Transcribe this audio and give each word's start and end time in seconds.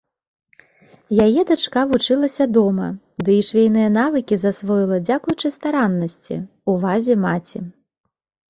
Яе 1.25 1.41
дачка 1.49 1.83
вучылася 1.91 2.47
дома, 2.57 2.87
ды 3.27 3.35
і 3.41 3.43
швейныя 3.49 3.89
навыкі 3.99 4.35
засвоіла 4.45 4.97
дзякуючы 5.11 5.47
стараннасці, 5.59 6.43
увазе 6.75 7.13
маці. 7.29 7.59